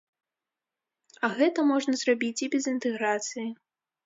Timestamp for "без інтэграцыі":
2.57-3.47